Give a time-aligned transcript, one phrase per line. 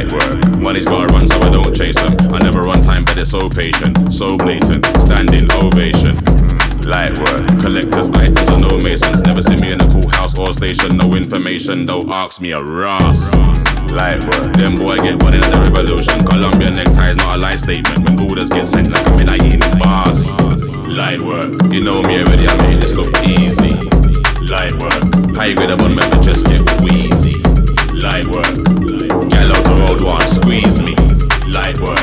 [0.00, 0.58] Light work.
[0.58, 2.16] Money's gotta run, so I don't chase them.
[2.32, 4.86] I never run time, but it's so patient, so blatant.
[4.96, 6.16] Standing ovation.
[6.88, 7.44] Light work.
[7.60, 9.20] Collectors, items, or no masons.
[9.20, 10.96] Never see me in a cool house or station.
[10.96, 13.34] No information, don't ask me a Ross.
[13.92, 14.56] Light work.
[14.56, 16.24] Them boy get body in the revolution.
[16.24, 18.08] Columbia neckties, not a lie statement.
[18.08, 20.40] When orders get sent like I'm in a boss.
[20.88, 21.50] Light work.
[21.74, 23.76] You know me already, I made this look easy.
[24.48, 25.36] Light work.
[25.36, 27.42] High grade up on me, just get wheezy.
[28.00, 28.89] Light work.
[29.70, 30.98] The road one squeeze me.
[31.46, 32.02] Light work.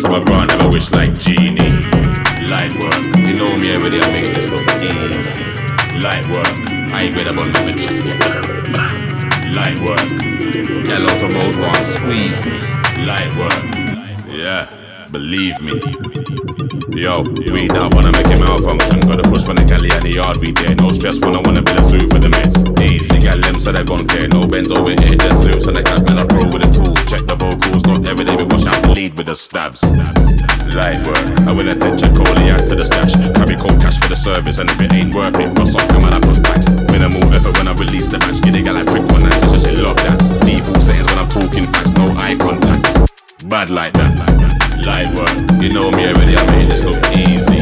[0.00, 1.68] So my bro never wish like genie.
[2.48, 3.04] Light work.
[3.20, 5.44] You know me already, I made this look easy.
[6.00, 6.72] Light work.
[7.12, 8.16] Grade up on me, just get
[9.52, 10.00] light work.
[10.86, 12.56] Gal out the road one squeeze me.
[13.04, 13.52] Light work.
[14.30, 14.70] Yeah,
[15.10, 15.76] believe me.
[16.94, 17.22] Yo,
[17.52, 19.00] we not wanna make it malfunction.
[19.00, 20.74] Gotta push from the Cali and the yard we there.
[20.76, 22.56] No stress when I wanna build a zoo for the meds.
[22.80, 24.28] Easy got limbs so they gon' care.
[24.28, 26.91] No bends over here, just suits and the cat man I pro with the tools.
[27.12, 29.84] Check the vocals, got every day we wash out the lead with the stabs.
[30.72, 31.20] Light work.
[31.44, 33.12] I will attend check all the act to the stash.
[33.36, 36.08] Carry cold cash for the service, and if it ain't worth it, bust up, come
[36.08, 36.72] on, I plus tax.
[36.88, 38.40] Minimal effort when I release the match.
[38.40, 40.16] Get a gal like quick one night, just so she love that.
[40.48, 42.88] Default settings when I'm talking facts, no eye contact.
[43.44, 44.16] Bad like that.
[44.80, 45.36] Light work.
[45.60, 47.60] You know me already, I made this look easy.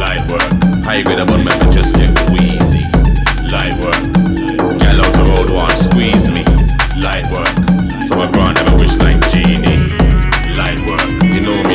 [0.00, 0.48] Light work.
[0.88, 2.88] High grade up on me, just get wheezy.
[3.52, 4.00] Light work.
[4.80, 6.40] Gal out the road one squeeze me.
[6.96, 7.71] Light work.
[8.12, 9.88] So my bro never wish like genie.
[10.54, 11.00] Light work.
[11.32, 11.71] You know me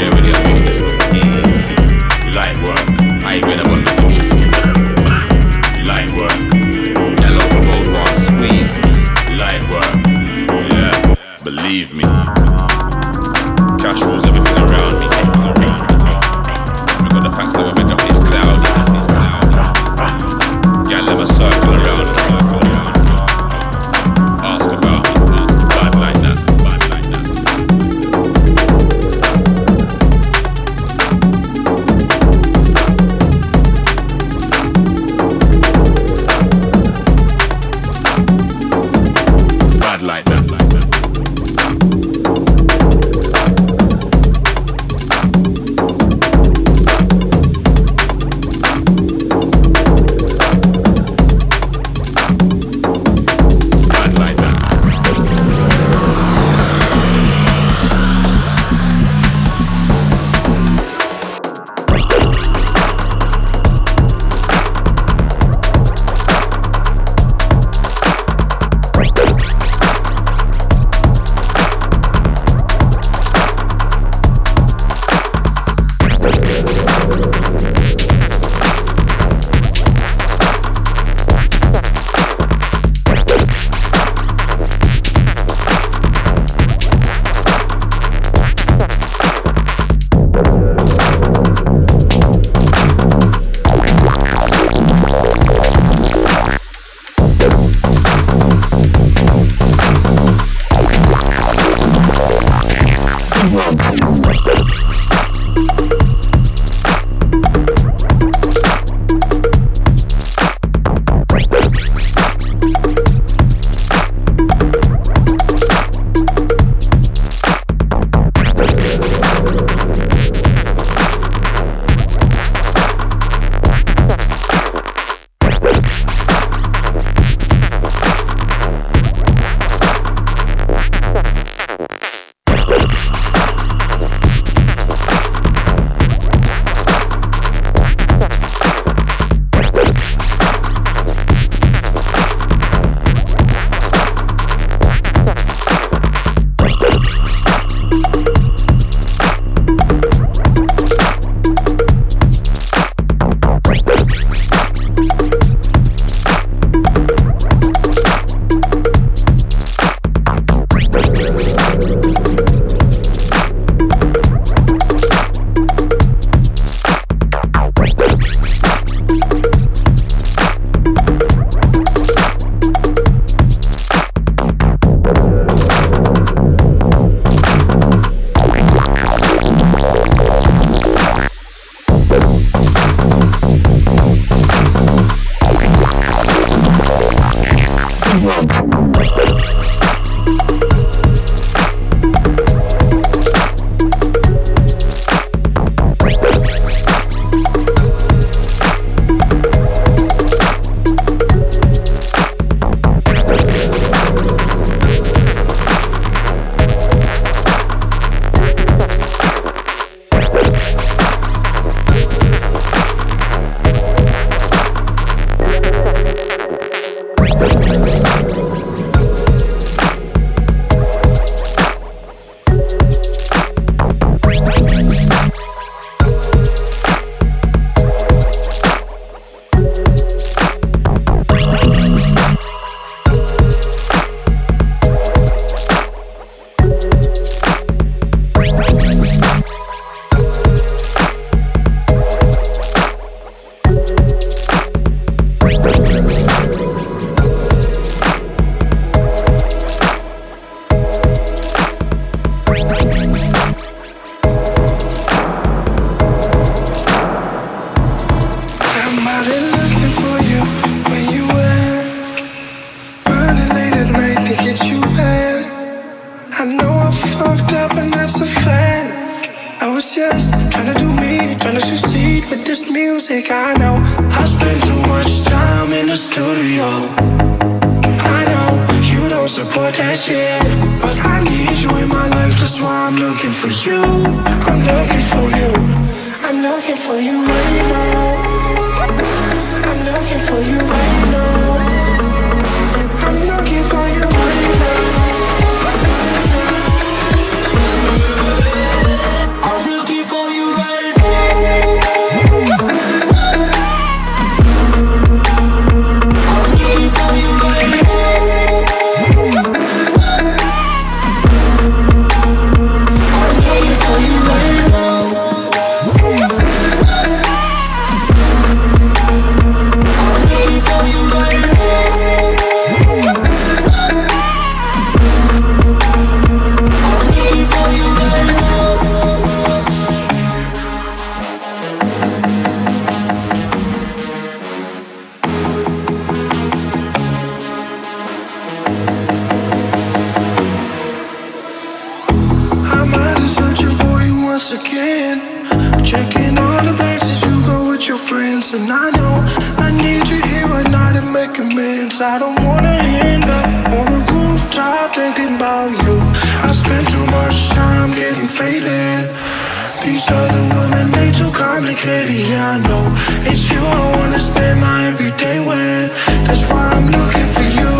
[361.78, 362.86] clearly I know.
[363.30, 365.92] It's you I wanna spend my everyday with.
[366.26, 367.74] That's why I'm looking for you.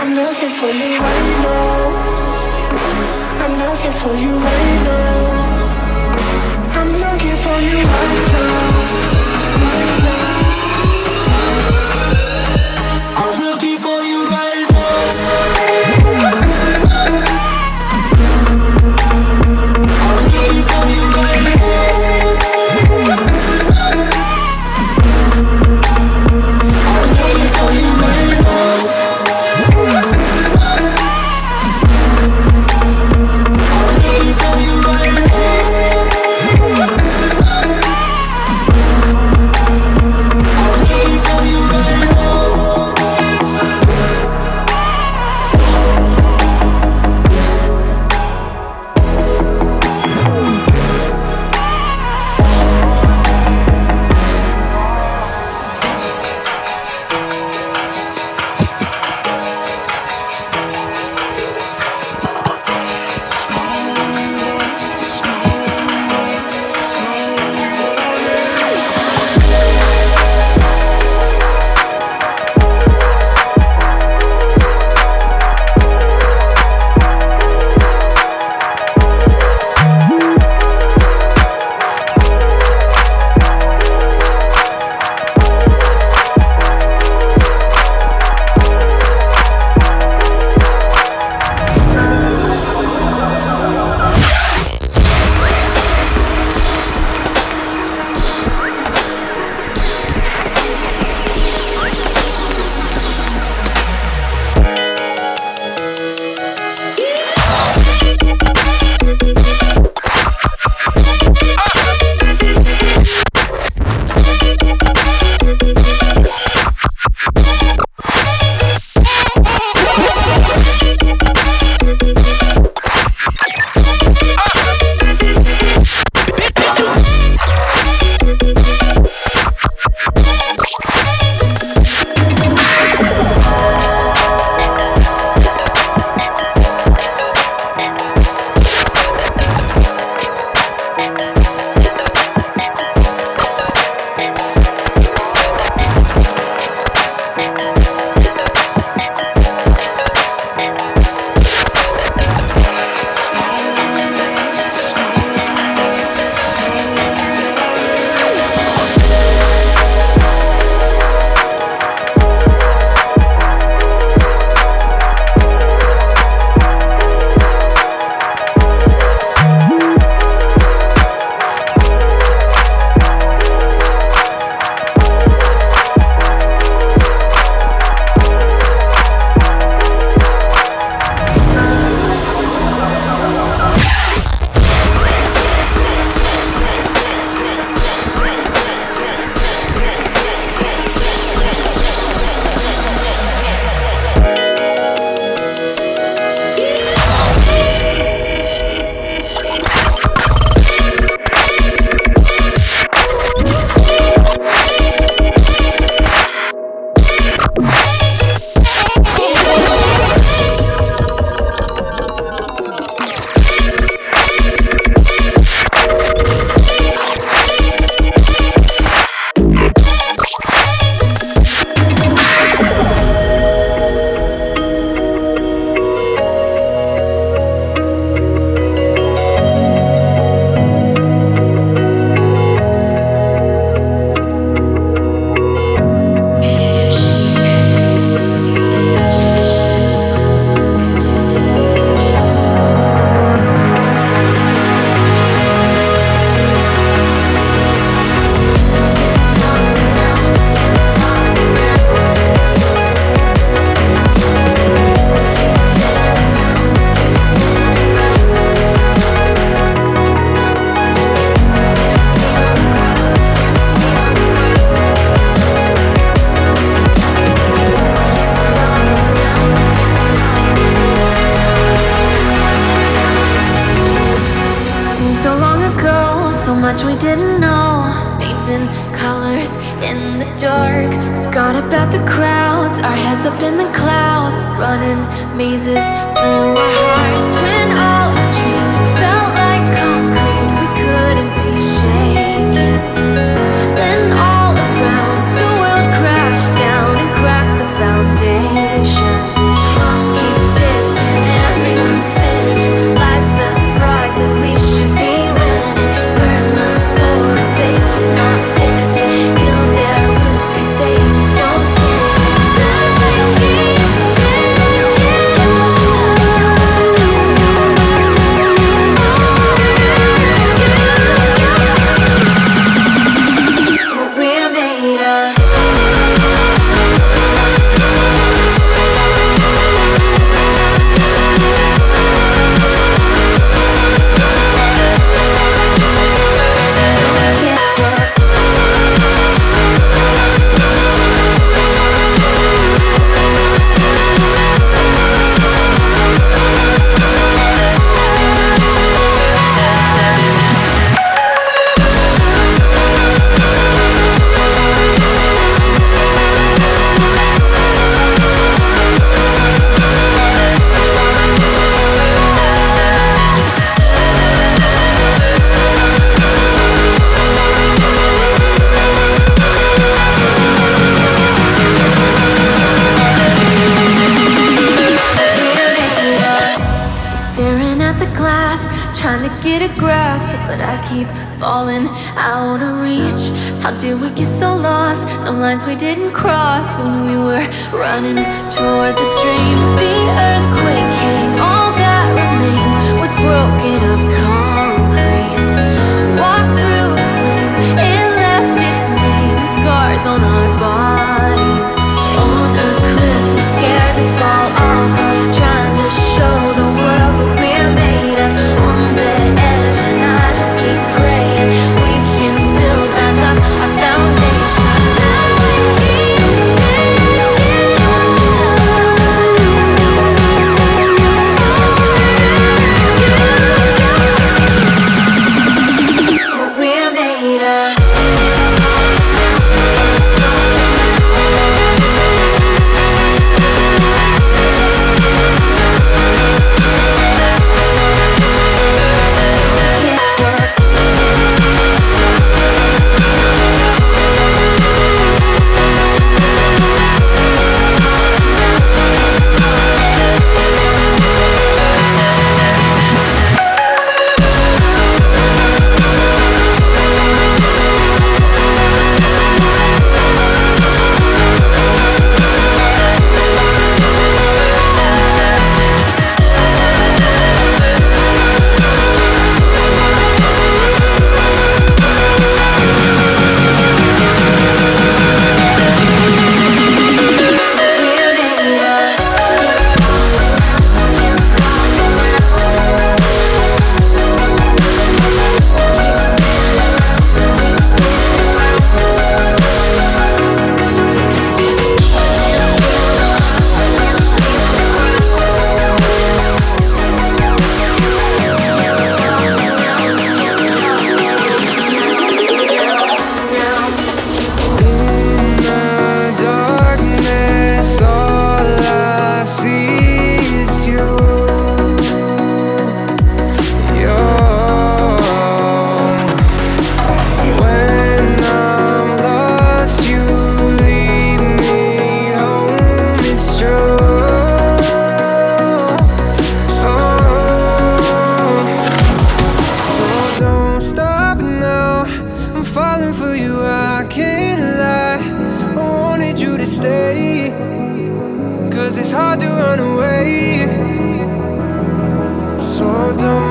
[0.00, 1.76] I'm looking for you right now.
[3.42, 5.16] I'm looking for you right now.
[6.78, 9.25] I'm looking for you right now.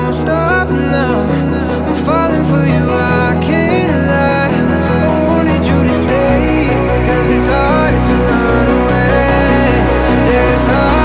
[0.06, 1.22] won't stop now.
[1.88, 4.54] I'm falling for you, I can't lie.
[5.02, 6.68] I wanted you to stay,
[7.06, 10.54] cause it's hard to run away.
[10.54, 10.95] It's hard.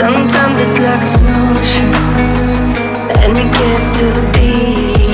[0.00, 1.90] Sometimes it's like an ocean,
[3.20, 5.12] and it gets too deep.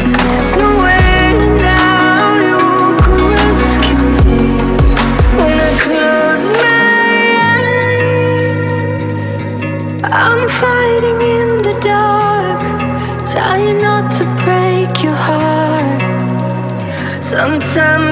[0.00, 1.24] And there's no way
[1.60, 2.58] now you
[3.02, 4.40] can rescue me.
[5.36, 6.86] When I close my
[7.92, 9.24] eyes,
[10.22, 12.62] I'm fighting in the dark,
[13.30, 16.00] trying not to break your heart.
[17.22, 18.03] Sometimes.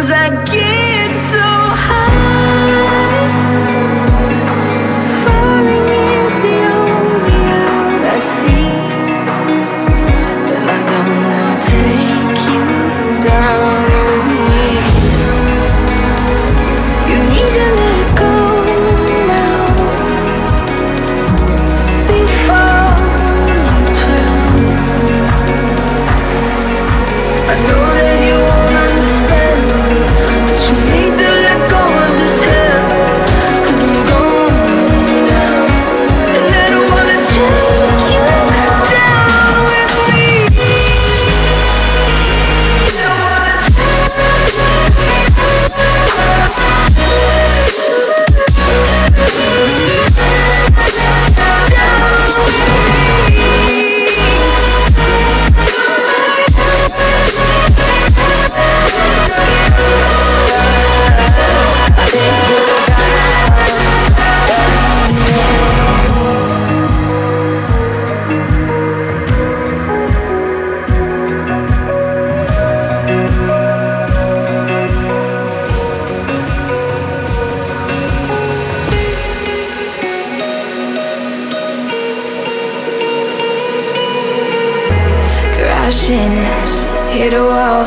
[87.13, 87.85] Hit a wall.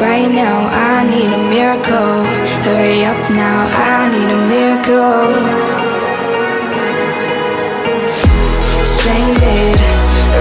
[0.00, 2.22] Right now, I need a miracle.
[2.66, 5.26] Hurry up now, I need a miracle.
[8.94, 9.78] Stranded,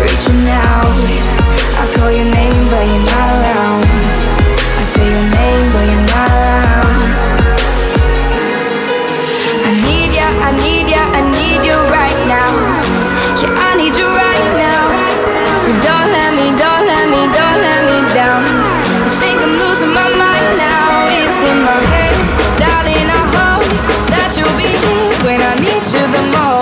[0.06, 0.98] reaching out.
[1.82, 3.86] I call your name, but you're not around.
[4.80, 7.10] I say your name, but you're not around.
[9.68, 12.52] I need ya, I need ya, I need you right now.
[13.42, 14.75] Yeah, I need you right now.
[15.66, 18.46] So don't let me, don't let me, don't let me down.
[18.46, 21.10] I think I'm losing my mind now.
[21.10, 22.14] It's in my head,
[22.62, 23.10] darling.
[23.10, 23.66] I hope
[24.14, 26.55] that you'll be here when I need you the most.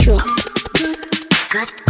[0.00, 0.20] Drop.
[1.50, 1.87] Good.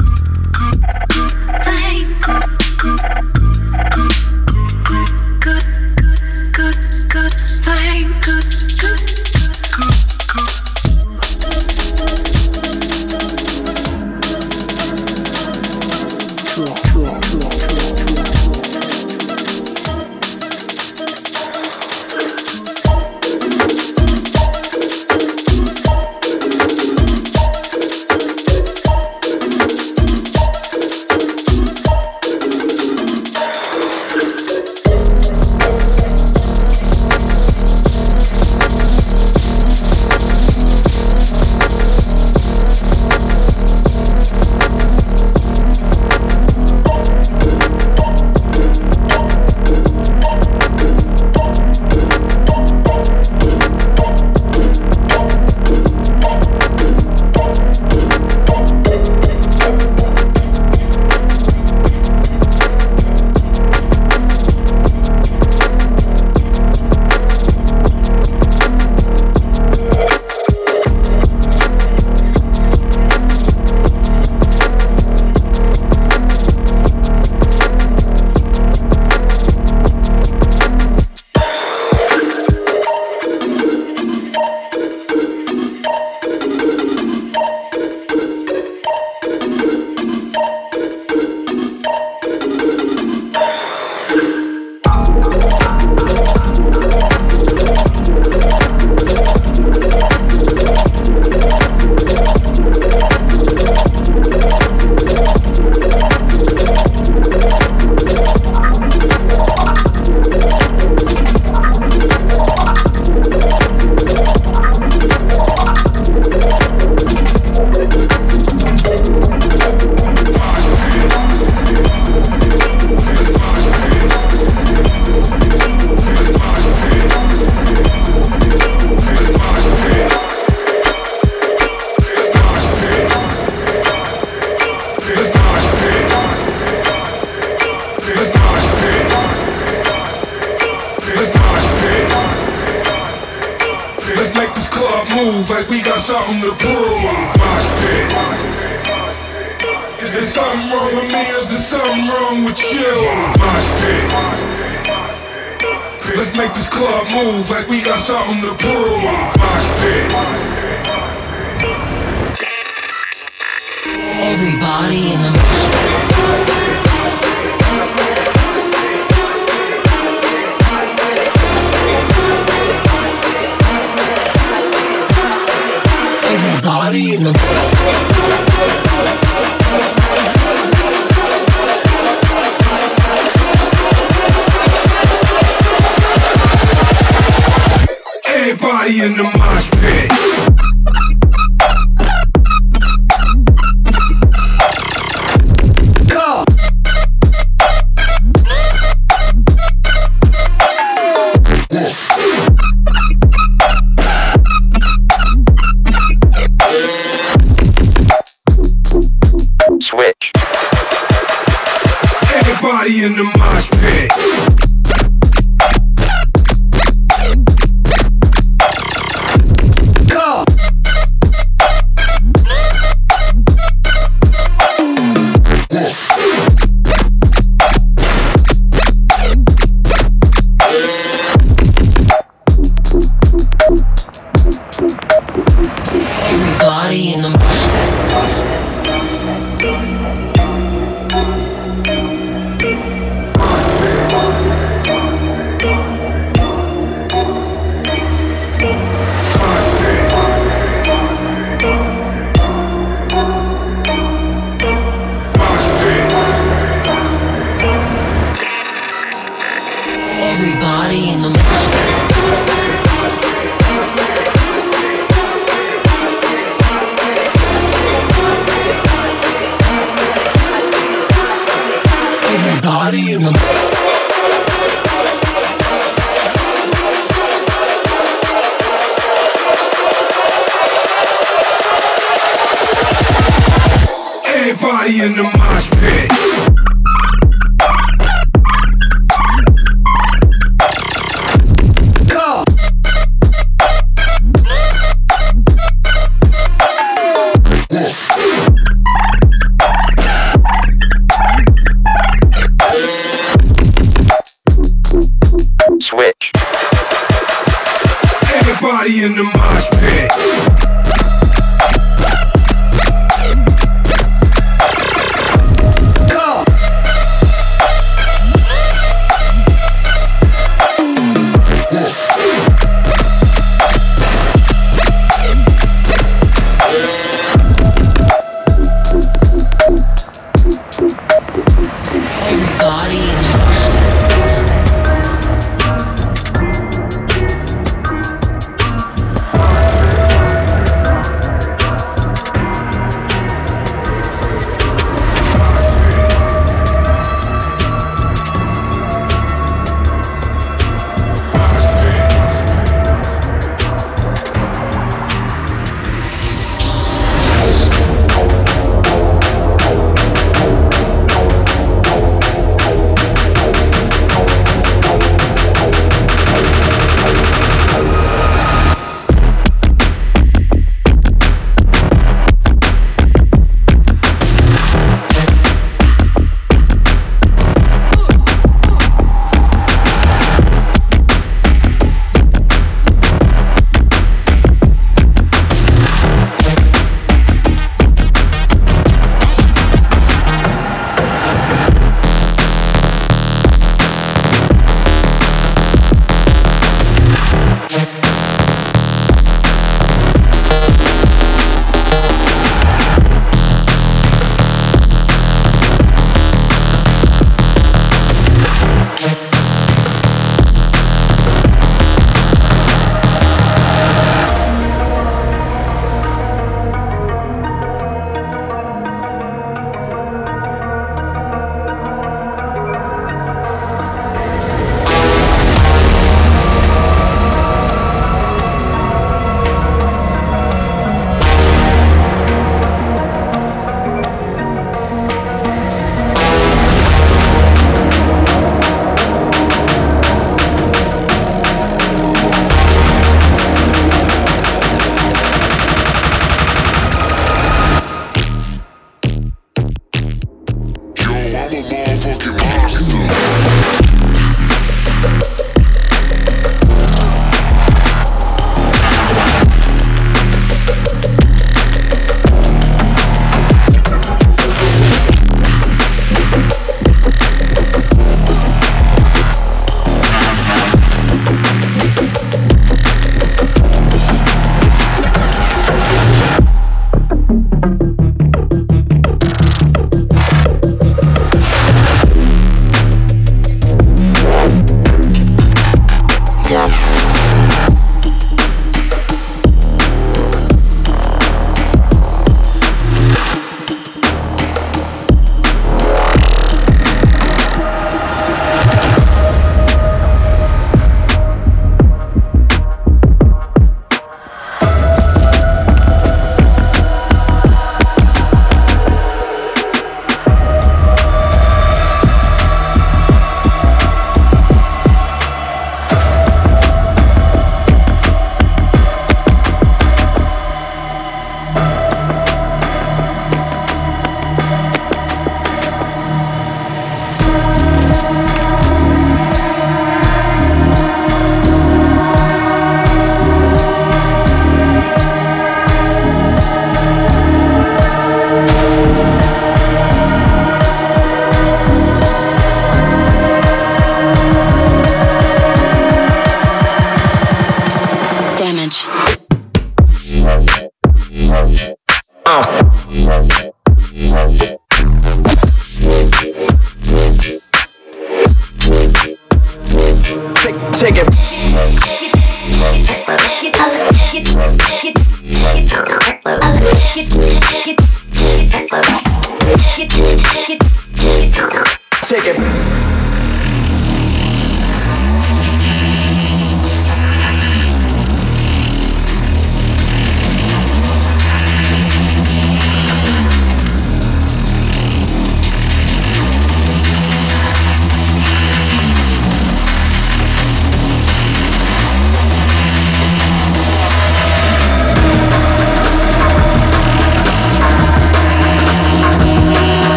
[560.78, 561.17] Take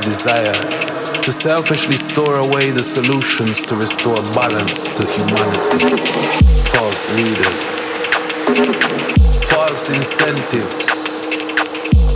[0.00, 0.52] desire
[1.22, 5.96] to selfishly store away the solutions to restore balance to humanity.
[6.72, 7.84] False leaders,
[9.48, 11.18] false incentives,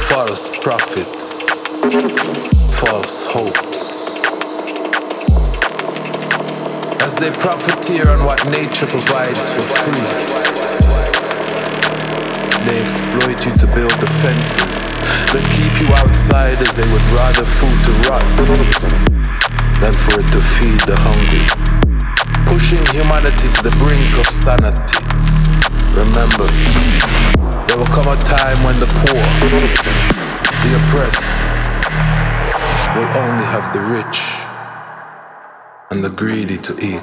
[0.08, 1.60] false profits,
[2.78, 4.18] false hopes.
[7.02, 10.63] As they profiteer on what nature provides for free,
[12.66, 14.96] they exploit you to build defenses
[15.32, 18.24] that keep you outside as they would rather food to rot
[19.80, 21.44] than for it to feed the hungry.
[22.48, 24.96] Pushing humanity to the brink of sanity.
[25.92, 26.48] Remember,
[27.68, 29.22] there will come a time when the poor,
[30.64, 31.28] the oppressed,
[32.96, 34.24] will only have the rich
[35.90, 37.02] and the greedy to eat.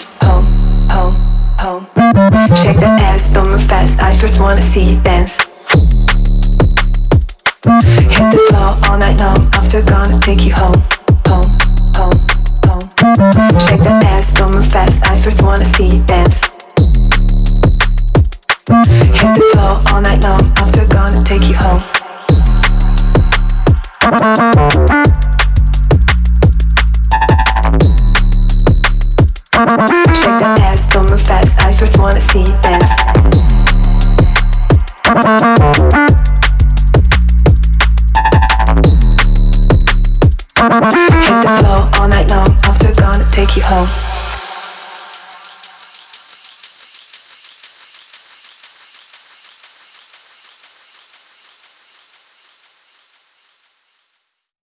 [4.51, 5.40] wanna see you dance.